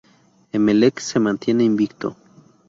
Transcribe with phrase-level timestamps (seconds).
[0.51, 2.15] Emelec se mantiene invicto.